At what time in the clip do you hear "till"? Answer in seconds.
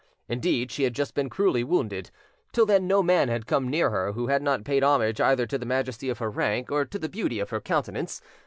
2.53-2.65